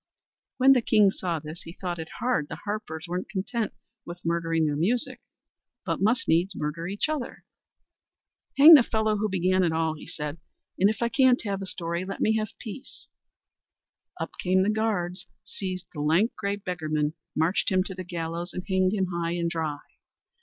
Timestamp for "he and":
10.75-10.89